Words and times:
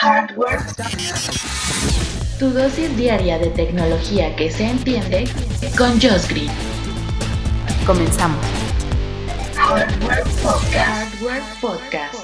Hardware. 0.00 0.58
Tu 2.38 2.50
dosis 2.50 2.96
diaria 2.96 3.38
de 3.38 3.46
tecnología 3.50 4.34
que 4.34 4.50
se 4.50 4.64
entiende 4.64 5.24
con 5.78 5.92
Josh 6.00 6.26
Green. 6.28 6.50
Comenzamos. 7.86 8.44
Hardware 9.54 10.24
Podcast. 10.42 10.74
Hardware 10.74 11.42
Podcast. 11.60 12.14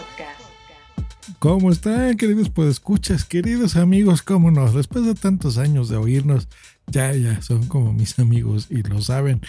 ¿Cómo 1.39 1.71
están, 1.71 2.17
queridos 2.17 2.51
podescuchas, 2.51 3.25
queridos 3.25 3.77
amigos? 3.77 4.23
¿Cómo 4.23 4.51
no? 4.51 4.71
Después 4.73 5.07
de 5.07 5.15
tantos 5.15 5.57
años 5.57 5.89
de 5.89 5.97
oírnos, 5.97 6.49
ya, 6.91 7.15
ya, 7.15 7.41
son 7.43 7.67
como 7.67 7.93
mis 7.93 8.19
amigos 8.19 8.67
y 8.71 8.83
lo 8.83 9.01
saben. 9.01 9.41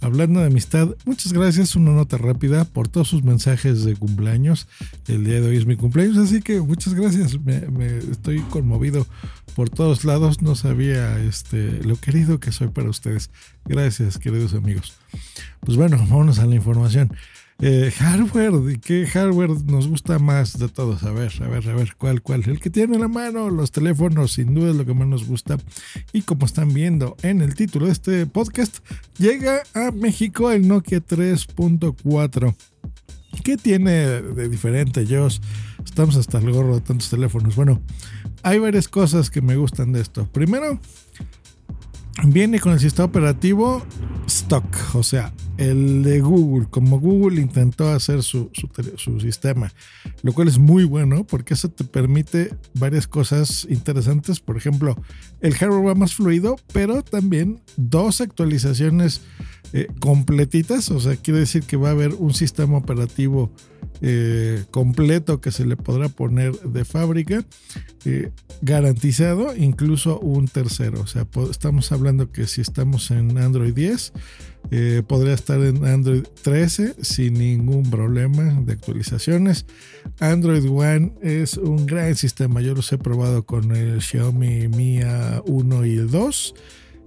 Hablando 0.00 0.40
de 0.40 0.46
amistad, 0.46 0.88
muchas 1.04 1.32
gracias. 1.32 1.76
Una 1.76 1.92
nota 1.92 2.18
rápida 2.18 2.64
por 2.64 2.88
todos 2.88 3.08
sus 3.08 3.22
mensajes 3.22 3.84
de 3.84 3.96
cumpleaños. 3.96 4.66
El 5.06 5.24
día 5.24 5.40
de 5.40 5.48
hoy 5.48 5.56
es 5.56 5.66
mi 5.66 5.76
cumpleaños, 5.76 6.16
así 6.16 6.42
que 6.42 6.60
muchas 6.60 6.94
gracias. 6.94 7.38
Me, 7.40 7.98
estoy 8.10 8.40
conmovido 8.40 9.06
por 9.54 9.70
todos 9.70 10.04
lados. 10.04 10.42
No 10.42 10.54
sabía 10.54 11.18
este, 11.20 11.82
lo 11.82 11.96
querido 11.96 12.40
que 12.40 12.52
soy 12.52 12.68
para 12.68 12.88
ustedes. 12.88 13.30
Gracias, 13.64 14.18
queridos 14.18 14.54
amigos. 14.54 14.94
Pues 15.60 15.76
bueno, 15.76 15.98
vámonos 15.98 16.38
a 16.38 16.46
la 16.46 16.54
información. 16.54 17.12
Eh, 17.58 17.90
hardware, 17.90 18.78
¿qué 18.80 19.06
hardware 19.06 19.48
nos 19.64 19.88
gusta 19.88 20.18
más 20.18 20.58
de 20.58 20.68
todos? 20.68 21.02
A 21.04 21.10
ver, 21.10 21.32
a 21.40 21.48
ver, 21.48 21.66
a 21.70 21.74
ver, 21.74 21.96
¿cuál, 21.96 22.20
cuál? 22.20 22.42
El 22.46 22.60
que 22.60 22.68
tiene 22.68 22.96
en 22.96 23.00
la 23.00 23.08
mano, 23.08 23.48
los 23.48 23.72
teléfonos, 23.72 24.32
sin 24.32 24.54
duda 24.54 24.70
es 24.70 24.76
lo 24.76 24.84
que 24.84 24.92
más 24.92 25.08
nos 25.08 25.26
gusta. 25.26 25.56
Y 26.12 26.22
como 26.22 26.44
están 26.44 26.74
viendo 26.74 27.16
en 27.22 27.40
el 27.40 27.54
título 27.54 27.86
de 27.86 27.92
este 27.92 28.26
podcast, 28.26 28.78
llega 29.16 29.62
a 29.72 29.90
México 29.90 30.50
el 30.50 30.68
Nokia 30.68 30.98
3.4. 30.98 32.54
¿Qué 33.42 33.56
tiene 33.56 33.92
de 34.20 34.48
diferente, 34.50 35.06
Josh? 35.08 35.38
Estamos 35.82 36.16
hasta 36.16 36.38
el 36.38 36.52
gorro 36.52 36.74
de 36.74 36.82
tantos 36.82 37.08
teléfonos. 37.08 37.56
Bueno, 37.56 37.80
hay 38.42 38.58
varias 38.58 38.86
cosas 38.86 39.30
que 39.30 39.40
me 39.40 39.56
gustan 39.56 39.92
de 39.92 40.02
esto. 40.02 40.28
Primero, 40.30 40.78
viene 42.24 42.60
con 42.60 42.72
el 42.72 42.80
sistema 42.80 43.06
operativo 43.06 43.82
stock, 44.26 44.64
o 44.94 45.02
sea, 45.02 45.32
el 45.56 46.02
de 46.02 46.20
Google, 46.20 46.66
como 46.68 47.00
Google 47.00 47.40
intentó 47.40 47.88
hacer 47.88 48.22
su, 48.22 48.50
su, 48.96 49.20
sistema, 49.20 49.72
lo 50.22 50.32
cual 50.32 50.48
es 50.48 50.58
muy 50.58 50.84
bueno 50.84 51.24
porque 51.24 51.54
eso 51.54 51.68
te 51.68 51.84
permite 51.84 52.54
varias 52.74 53.06
cosas 53.06 53.66
interesantes. 53.70 54.40
Por 54.40 54.56
ejemplo, 54.56 54.96
el 55.40 55.54
hardware 55.54 55.88
va 55.88 55.94
más 55.94 56.14
fluido, 56.14 56.56
pero 56.72 57.02
también 57.02 57.60
dos 57.76 58.20
actualizaciones 58.20 59.22
eh, 59.72 59.88
completitas, 60.00 60.90
o 60.90 61.00
sea, 61.00 61.16
quiere 61.16 61.40
decir 61.40 61.62
que 61.62 61.76
va 61.76 61.88
a 61.88 61.92
haber 61.92 62.14
un 62.14 62.34
sistema 62.34 62.76
operativo 62.78 63.50
eh, 64.00 64.64
completo 64.70 65.40
que 65.40 65.50
se 65.50 65.64
le 65.64 65.76
podrá 65.76 66.08
poner 66.08 66.52
de 66.60 66.84
fábrica, 66.84 67.44
eh, 68.04 68.30
garantizado, 68.62 69.54
incluso 69.56 70.18
un 70.20 70.48
tercero. 70.48 71.00
O 71.00 71.06
sea, 71.06 71.26
estamos 71.50 71.92
hablando 71.92 72.30
que 72.30 72.46
si 72.46 72.60
estamos 72.60 73.10
en 73.10 73.38
Android 73.38 73.74
10, 73.74 74.12
eh, 74.70 75.02
podría 75.06 75.34
estar 75.34 75.60
en 75.60 75.84
Android 75.84 76.24
13 76.42 76.96
sin 77.02 77.34
ningún 77.34 77.90
problema 77.90 78.42
de 78.64 78.72
actualizaciones. 78.72 79.66
Android 80.18 80.68
One 80.68 81.12
es 81.22 81.56
un 81.56 81.86
gran 81.86 82.16
sistema. 82.16 82.60
Yo 82.60 82.74
los 82.74 82.92
he 82.92 82.98
probado 82.98 83.44
con 83.44 83.74
el 83.74 84.00
Xiaomi 84.00 84.68
Mi 84.68 85.00
1 85.00 85.86
y 85.86 85.96
el 85.96 86.10
2 86.10 86.54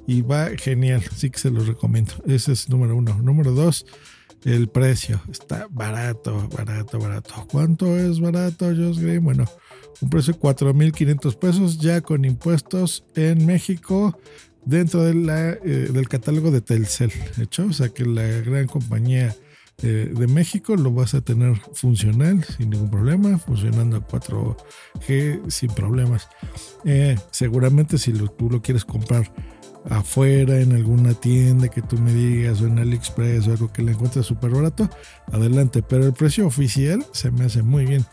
y 0.07 0.21
va 0.23 0.49
genial. 0.57 1.03
Así 1.11 1.29
que 1.29 1.39
se 1.39 1.51
los 1.51 1.67
recomiendo. 1.67 2.13
Ese 2.25 2.53
es 2.53 2.69
número 2.69 2.95
uno. 2.95 3.19
Número 3.21 3.51
dos 3.51 3.85
el 4.45 4.69
precio. 4.69 5.22
Está 5.31 5.67
barato, 5.69 6.47
barato, 6.55 7.00
barato. 7.00 7.47
¿Cuánto 7.51 7.97
es 7.97 8.19
barato, 8.19 8.66
Josh 8.66 9.00
Green? 9.00 9.23
Bueno, 9.23 9.45
un 10.01 10.09
precio 10.09 10.33
de 10.33 10.39
4.500 10.39 11.38
pesos 11.38 11.77
ya 11.77 12.01
con 12.01 12.25
impuestos 12.25 13.05
en 13.16 13.45
México 13.45 14.17
dentro 14.66 15.07
eh, 15.07 15.89
del 15.91 16.09
catálogo 16.09 16.51
de 16.51 16.61
Telcel. 16.61 17.11
¿hecho? 17.41 17.66
O 17.66 17.73
sea 17.73 17.89
que 17.89 18.05
la 18.05 18.23
gran 18.23 18.67
compañía 18.67 19.35
eh, 19.81 20.11
de 20.13 20.27
México 20.27 20.75
lo 20.75 20.91
vas 20.91 21.13
a 21.13 21.21
tener 21.21 21.56
funcional 21.73 22.44
sin 22.44 22.71
ningún 22.71 22.89
problema, 22.89 23.38
funcionando 23.38 23.97
a 23.97 24.07
4G 24.07 25.50
sin 25.50 25.71
problemas. 25.71 26.27
Eh, 26.83 27.17
seguramente 27.31 27.97
si 27.97 28.11
tú 28.11 28.50
lo 28.50 28.61
quieres 28.61 28.83
comprar 28.83 29.31
afuera 29.89 30.59
en 30.59 30.73
alguna 30.73 31.13
tienda 31.13 31.67
que 31.67 31.81
tú 31.81 31.97
me 31.97 32.13
digas 32.13 32.61
o 32.61 32.67
en 32.67 32.79
AliExpress 32.79 33.47
o 33.47 33.51
algo 33.51 33.73
que 33.73 33.81
le 33.81 33.91
encuentres 33.91 34.25
súper 34.25 34.51
barato, 34.51 34.89
adelante. 35.31 35.81
Pero 35.81 36.05
el 36.05 36.13
precio 36.13 36.47
oficial 36.47 37.05
se 37.11 37.31
me 37.31 37.45
hace 37.45 37.63
muy 37.63 37.85
bien. 37.85 38.05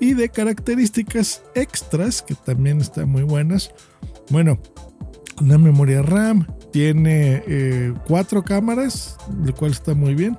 Y 0.00 0.14
de 0.14 0.28
características 0.28 1.42
extras 1.54 2.22
que 2.22 2.34
también 2.34 2.80
están 2.80 3.08
muy 3.08 3.22
buenas. 3.22 3.72
Bueno, 4.30 4.58
una 5.40 5.58
memoria 5.58 6.02
RAM, 6.02 6.46
tiene 6.72 7.42
eh, 7.46 7.94
cuatro 8.06 8.42
cámaras, 8.42 9.16
lo 9.44 9.54
cual 9.54 9.72
está 9.72 9.94
muy 9.94 10.14
bien. 10.14 10.38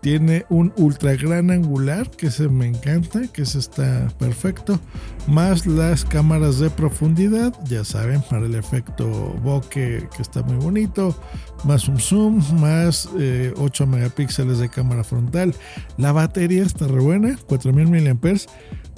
Tiene 0.00 0.46
un 0.48 0.72
ultra 0.76 1.14
gran 1.14 1.50
angular, 1.50 2.08
que 2.10 2.30
se 2.30 2.48
me 2.48 2.68
encanta, 2.68 3.22
que 3.32 3.44
se 3.44 3.58
está 3.58 4.08
perfecto. 4.18 4.78
Más 5.26 5.66
las 5.66 6.04
cámaras 6.04 6.60
de 6.60 6.70
profundidad, 6.70 7.52
ya 7.64 7.84
saben, 7.84 8.22
para 8.22 8.46
el 8.46 8.54
efecto 8.54 9.06
bokeh, 9.42 10.08
que 10.14 10.22
está 10.22 10.42
muy 10.42 10.56
bonito. 10.56 11.16
Más 11.64 11.88
un 11.88 11.98
zoom, 11.98 12.42
más 12.60 13.06
8 13.06 13.14
eh, 13.18 13.86
megapíxeles 13.86 14.58
de 14.58 14.68
cámara 14.68 15.02
frontal. 15.02 15.54
La 15.96 16.12
batería 16.12 16.62
está 16.62 16.86
re 16.86 17.00
buena, 17.00 17.36
4000 17.46 17.90
mAh. 17.90 18.38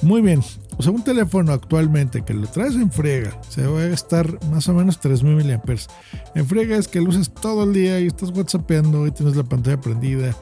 Muy 0.03 0.23
bien, 0.23 0.41
o 0.79 0.83
sea, 0.83 0.93
un 0.93 1.05
teléfono 1.05 1.53
actualmente 1.53 2.23
que 2.23 2.33
lo 2.33 2.47
traes 2.47 2.75
en 2.75 2.91
friega, 2.91 3.39
se 3.51 3.67
va 3.67 3.81
a 3.81 3.87
estar 3.89 4.43
más 4.47 4.67
o 4.67 4.73
menos 4.73 4.99
3000 4.99 5.45
mAh. 5.45 5.77
En 6.35 6.47
friega 6.47 6.79
es 6.79 6.89
que 6.89 7.03
lo 7.03 7.11
usas 7.11 7.31
todo 7.35 7.65
el 7.65 7.75
día 7.75 8.01
y 8.01 8.07
estás 8.07 8.31
whatsappeando 8.31 9.07
y 9.07 9.11
tienes 9.11 9.37
la 9.37 9.45
pantalla 9.45 9.79
prendida 9.79 10.35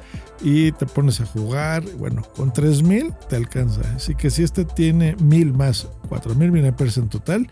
y 0.43 0.71
te 0.71 0.87
pones 0.87 1.21
a 1.21 1.27
jugar. 1.27 1.83
Bueno, 1.99 2.23
con 2.37 2.53
3000 2.53 3.13
te 3.29 3.35
alcanza. 3.35 3.81
Así 3.97 4.15
que 4.15 4.31
si 4.31 4.45
este 4.45 4.65
tiene 4.65 5.17
1000 5.17 5.53
más 5.55 5.89
4000 6.09 6.53
mAh 6.53 6.75
en 6.97 7.09
total, 7.09 7.49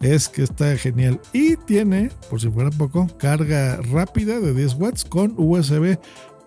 es 0.00 0.28
que 0.28 0.44
está 0.44 0.76
genial. 0.76 1.20
Y 1.32 1.56
tiene, 1.56 2.10
por 2.30 2.40
si 2.40 2.48
fuera 2.50 2.70
poco, 2.70 3.08
carga 3.18 3.78
rápida 3.90 4.38
de 4.38 4.54
10 4.54 4.74
watts 4.74 5.04
con 5.04 5.34
USB 5.36 5.98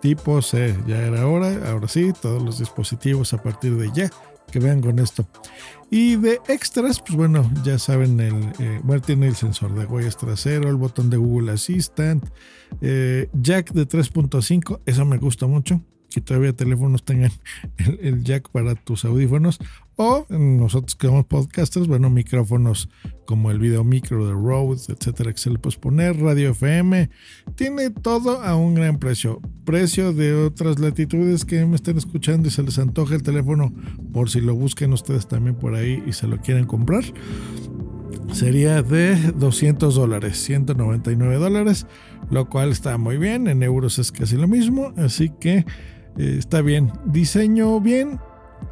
tipo 0.01 0.41
C. 0.41 0.75
Ya 0.87 0.99
era 0.99 1.27
hora, 1.27 1.69
ahora 1.69 1.87
sí, 1.87 2.11
todos 2.21 2.41
los 2.41 2.59
dispositivos 2.59 3.33
a 3.33 3.43
partir 3.43 3.75
de 3.77 3.91
ya 3.93 4.09
que 4.51 4.59
vean 4.59 4.81
con 4.81 4.99
esto. 4.99 5.25
Y 5.89 6.15
de 6.15 6.39
extras, 6.47 6.99
pues 6.99 7.15
bueno, 7.15 7.51
ya 7.63 7.77
saben, 7.77 8.19
el, 8.19 8.35
eh, 8.59 8.79
bueno, 8.83 9.01
tiene 9.01 9.27
el 9.27 9.35
sensor 9.35 9.73
de 9.75 9.85
huellas 9.85 10.17
trasero, 10.17 10.69
el 10.69 10.75
botón 10.75 11.09
de 11.09 11.17
Google 11.17 11.51
Assistant, 11.51 12.23
eh, 12.79 13.29
jack 13.33 13.73
de 13.73 13.87
3.5, 13.87 14.79
eso 14.85 15.05
me 15.05 15.17
gusta 15.17 15.47
mucho, 15.47 15.81
que 16.11 16.21
todavía 16.21 16.53
teléfonos 16.53 17.03
tengan 17.03 17.31
el, 18.01 18.23
jack 18.23 18.49
para 18.49 18.75
tus 18.75 19.05
audífonos. 19.05 19.59
O 19.95 20.25
nosotros 20.29 20.95
que 20.95 21.07
somos 21.07 21.25
podcasters, 21.25 21.87
bueno, 21.87 22.09
micrófonos 22.09 22.89
como 23.25 23.51
el 23.51 23.59
video 23.59 23.83
micro 23.83 24.25
de 24.25 24.33
Rhodes, 24.33 24.89
etcétera, 24.89 25.31
que 25.31 25.37
se 25.37 25.49
le 25.49 25.59
puede 25.59 25.77
poner, 25.77 26.19
radio 26.19 26.51
FM, 26.51 27.09
tiene 27.55 27.89
todo 27.91 28.41
a 28.41 28.55
un 28.55 28.73
gran 28.73 28.99
precio. 28.99 29.41
Precio 29.63 30.11
de 30.13 30.33
otras 30.33 30.79
latitudes 30.79 31.45
que 31.45 31.65
me 31.65 31.75
estén 31.75 31.97
escuchando 31.97 32.47
y 32.47 32.51
se 32.51 32.63
les 32.63 32.79
antoja 32.79 33.15
el 33.15 33.23
teléfono, 33.23 33.73
por 34.11 34.29
si 34.29 34.41
lo 34.41 34.55
busquen 34.55 34.93
ustedes 34.93 35.27
también 35.27 35.55
por 35.55 35.75
ahí 35.75 36.03
y 36.07 36.13
se 36.13 36.27
lo 36.27 36.37
quieren 36.39 36.65
comprar 36.65 37.03
sería 38.33 38.81
de 38.81 39.15
200 39.33 39.95
dólares, 39.95 40.37
199 40.43 41.35
dólares, 41.35 41.85
lo 42.29 42.49
cual 42.49 42.71
está 42.71 42.97
muy 42.97 43.17
bien, 43.17 43.47
en 43.47 43.63
euros 43.63 43.99
es 43.99 44.11
casi 44.11 44.37
lo 44.37 44.47
mismo, 44.47 44.93
así 44.97 45.31
que 45.39 45.65
eh, 46.17 46.35
está 46.37 46.61
bien. 46.61 46.91
Diseño 47.05 47.79
bien, 47.79 48.19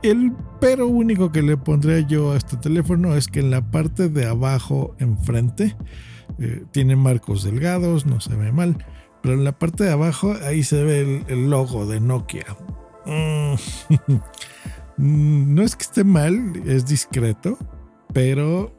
el 0.04 0.34
pero 0.60 0.88
único 0.88 1.32
que 1.32 1.42
le 1.42 1.58
pondría 1.58 2.00
yo 2.02 2.32
a 2.32 2.38
este 2.38 2.58
teléfono 2.58 3.16
es 3.16 3.28
que 3.28 3.40
en 3.40 3.52
la 3.52 3.62
parte 3.62 4.10
de 4.10 4.26
abajo 4.26 4.96
enfrente 5.00 5.76
eh, 6.38 6.64
tiene 6.72 6.96
marcos 6.96 7.44
delgados, 7.44 8.06
no 8.06 8.20
se 8.20 8.36
ve 8.36 8.52
mal, 8.52 8.86
pero 9.22 9.36
en 9.36 9.44
la 9.44 9.58
parte 9.58 9.84
de 9.86 9.92
abajo 9.92 10.36
ahí 10.44 10.64
se 10.64 10.84
ve 10.84 11.26
el, 11.28 11.50
logo 11.50 11.86
de 11.86 12.00
Nokia. 12.00 12.46
Mm. 15.02 15.56
no 15.56 15.62
es 15.62 15.78
que 15.78 15.84
esté 15.84 16.04
mal, 16.04 16.62
es 16.66 16.86
discreto, 16.86 17.58
pero 18.12 18.76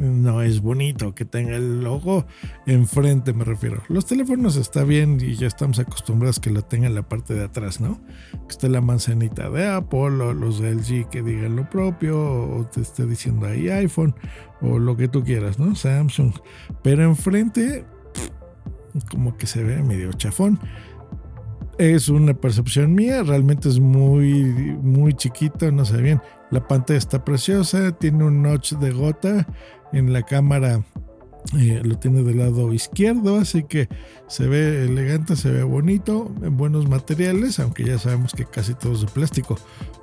no 0.00 0.40
es 0.40 0.62
bonito 0.62 1.14
que 1.14 1.26
tenga 1.26 1.56
el 1.56 1.84
logo 1.84 2.26
enfrente, 2.66 3.34
me 3.34 3.44
refiero. 3.44 3.82
Los 3.88 4.06
teléfonos 4.06 4.56
está 4.56 4.82
bien 4.82 5.18
y 5.20 5.34
ya 5.36 5.46
estamos 5.46 5.78
acostumbrados 5.78 6.40
que 6.40 6.50
lo 6.50 6.62
tenga 6.62 6.86
en 6.86 6.94
la 6.94 7.02
parte 7.02 7.34
de 7.34 7.44
atrás, 7.44 7.80
¿no? 7.80 8.00
Que 8.32 8.48
esté 8.48 8.70
la 8.70 8.80
manzanita 8.80 9.50
de 9.50 9.68
Apple 9.68 9.98
o 9.98 10.32
los 10.32 10.58
de 10.58 10.74
LG 10.74 11.10
que 11.10 11.22
digan 11.22 11.54
lo 11.54 11.68
propio 11.68 12.18
o 12.18 12.66
te 12.66 12.80
esté 12.80 13.06
diciendo 13.06 13.46
ahí 13.46 13.68
iPhone 13.68 14.14
o 14.62 14.78
lo 14.78 14.96
que 14.96 15.06
tú 15.06 15.22
quieras, 15.22 15.58
¿no? 15.58 15.74
Samsung. 15.74 16.32
Pero 16.82 17.04
enfrente 17.04 17.84
como 19.10 19.36
que 19.36 19.46
se 19.46 19.62
ve 19.62 19.82
medio 19.82 20.12
chafón. 20.14 20.58
Es 21.78 22.08
una 22.08 22.34
percepción 22.34 22.94
mía, 22.94 23.22
realmente 23.22 23.68
es 23.68 23.80
muy, 23.80 24.44
muy 24.82 25.14
chiquito, 25.14 25.70
no 25.70 25.84
sé 25.84 25.98
bien. 26.02 26.20
La 26.50 26.66
pantalla 26.66 26.98
está 26.98 27.24
preciosa, 27.24 27.92
tiene 27.92 28.24
un 28.24 28.42
notch 28.42 28.74
de 28.74 28.90
gota 28.90 29.46
en 29.92 30.12
la 30.12 30.22
cámara. 30.22 30.82
Eh, 31.58 31.80
lo 31.82 31.98
tiene 31.98 32.22
del 32.22 32.38
lado 32.38 32.72
izquierdo, 32.72 33.38
así 33.38 33.64
que 33.64 33.88
se 34.28 34.46
ve 34.46 34.84
elegante, 34.84 35.36
se 35.36 35.50
ve 35.50 35.62
bonito, 35.62 36.32
en 36.42 36.56
buenos 36.56 36.86
materiales, 36.86 37.58
aunque 37.58 37.84
ya 37.84 37.98
sabemos 37.98 38.34
que 38.34 38.44
casi 38.44 38.74
todo 38.74 38.92
es 38.92 39.00
de 39.00 39.06
plástico 39.06 39.58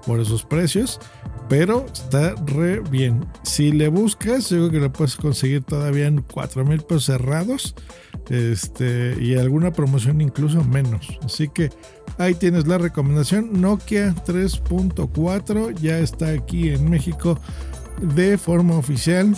por 0.06 0.20
esos 0.20 0.44
precios, 0.44 1.00
pero 1.48 1.86
está 1.94 2.34
re 2.48 2.80
bien. 2.80 3.26
Si 3.44 3.72
le 3.72 3.88
buscas, 3.88 4.50
yo 4.50 4.58
creo 4.58 4.72
que 4.72 4.80
lo 4.80 4.92
puedes 4.92 5.16
conseguir 5.16 5.64
todavía 5.64 6.08
en 6.08 6.22
4 6.22 6.66
mil 6.66 6.82
pesos 6.82 7.06
cerrados 7.06 7.76
este, 8.30 9.16
y 9.22 9.36
alguna 9.36 9.72
promoción 9.72 10.22
incluso 10.22 10.64
menos. 10.64 11.20
Así 11.24 11.48
que 11.50 11.70
ahí 12.18 12.34
tienes 12.36 12.68
la 12.68 12.78
recomendación. 12.78 13.62
Nokia 13.62 14.14
3.4 14.26 15.76
ya 15.80 16.00
está 16.00 16.30
aquí 16.30 16.70
en 16.70 16.90
México 16.90 17.40
de 18.02 18.38
forma 18.38 18.76
oficial. 18.76 19.36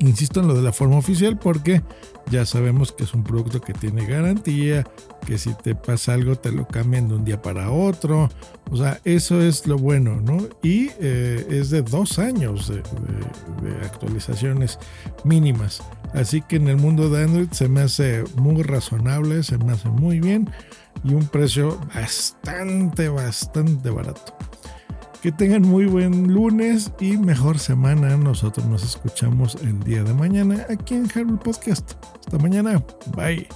Insisto 0.00 0.40
en 0.40 0.48
lo 0.48 0.54
de 0.54 0.62
la 0.62 0.72
forma 0.72 0.96
oficial 0.96 1.38
porque 1.38 1.82
ya 2.30 2.46
sabemos 2.46 2.92
que 2.92 3.04
es 3.04 3.14
un 3.14 3.22
producto 3.22 3.60
que 3.60 3.72
tiene 3.72 4.06
garantía, 4.06 4.84
que 5.26 5.38
si 5.38 5.54
te 5.54 5.74
pasa 5.74 6.14
algo 6.14 6.36
te 6.36 6.52
lo 6.52 6.66
cambian 6.66 7.08
de 7.08 7.14
un 7.14 7.24
día 7.24 7.40
para 7.40 7.70
otro. 7.70 8.30
O 8.70 8.76
sea, 8.76 9.00
eso 9.04 9.40
es 9.40 9.66
lo 9.66 9.76
bueno, 9.76 10.20
¿no? 10.20 10.38
Y 10.62 10.90
eh, 11.00 11.46
es 11.50 11.70
de 11.70 11.82
dos 11.82 12.18
años 12.18 12.68
de, 12.68 12.82
actualizaciones 13.84 14.78
mínimas. 15.24 15.82
Así 16.12 16.42
que 16.42 16.56
en 16.56 16.68
el 16.68 16.76
mundo 16.76 17.10
de 17.10 17.24
Android 17.24 17.48
se 17.50 17.68
me 17.68 17.82
hace 17.82 18.24
muy 18.36 18.62
razonable, 18.62 19.42
se 19.42 19.58
me 19.58 19.72
hace 19.72 19.88
muy 19.88 20.20
bien 20.20 20.50
y 21.02 21.12
un 21.14 21.26
precio 21.26 21.78
bastante, 21.94 23.08
bastante 23.08 23.90
barato. 23.90 24.36
Que 25.24 25.32
tengan 25.32 25.62
muy 25.62 25.86
buen 25.86 26.34
lunes 26.34 26.92
y 27.00 27.16
mejor 27.16 27.58
semana. 27.58 28.14
Nosotros 28.18 28.66
nos 28.66 28.84
escuchamos 28.84 29.54
el 29.62 29.80
día 29.80 30.04
de 30.04 30.12
mañana 30.12 30.66
aquí 30.68 30.96
en 30.96 31.08
Harold 31.10 31.40
Podcast. 31.40 31.92
Hasta 32.20 32.36
mañana. 32.36 32.84
Bye. 33.16 33.48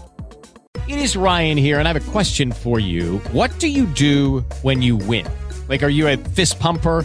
It 0.87 0.97
is 0.97 1.15
Ryan 1.15 1.59
here 1.59 1.79
and 1.79 1.87
I 1.87 1.93
have 1.93 2.01
a 2.01 2.11
question 2.11 2.53
for 2.53 2.81
you. 2.81 3.21
What 3.35 3.51
do 3.61 3.67
you 3.67 3.85
do 3.85 4.47
when 4.63 4.81
you 4.81 4.97
win? 4.97 5.27
Like, 5.69 5.83
are 5.85 5.91
you 5.91 6.09
a 6.09 6.17
fist 6.17 6.59
pumper? 6.59 7.05